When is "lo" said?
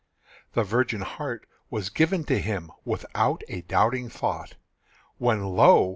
5.43-5.89